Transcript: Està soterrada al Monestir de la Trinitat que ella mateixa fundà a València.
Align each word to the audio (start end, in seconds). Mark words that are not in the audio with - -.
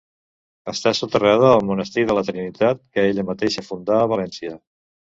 Està 0.71 0.93
soterrada 0.99 1.51
al 1.57 1.61
Monestir 1.69 2.07
de 2.13 2.17
la 2.21 2.25
Trinitat 2.31 2.83
que 2.89 3.07
ella 3.13 3.29
mateixa 3.31 3.69
fundà 3.71 4.03
a 4.03 4.13
València. 4.17 4.61